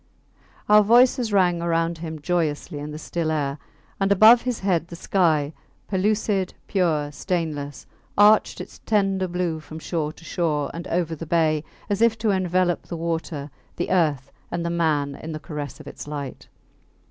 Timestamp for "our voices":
0.67-1.31